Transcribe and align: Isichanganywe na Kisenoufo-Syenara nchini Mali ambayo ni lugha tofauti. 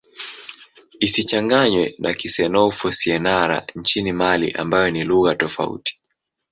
Isichanganywe 1.05 1.95
na 1.99 2.11
Kisenoufo-Syenara 2.13 3.67
nchini 3.75 4.11
Mali 4.13 4.51
ambayo 4.51 4.89
ni 4.91 5.03
lugha 5.03 5.35
tofauti. 5.35 5.95